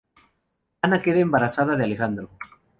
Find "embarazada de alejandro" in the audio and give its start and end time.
1.21-2.31